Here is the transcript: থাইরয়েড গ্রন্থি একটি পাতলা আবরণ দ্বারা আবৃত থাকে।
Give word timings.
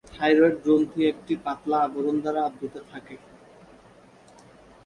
থাইরয়েড 0.11 0.55
গ্রন্থি 0.63 1.01
একটি 1.11 1.33
পাতলা 1.45 1.77
আবরণ 1.85 2.15
দ্বারা 2.23 2.41
আবৃত 2.47 2.75
থাকে। 2.91 3.15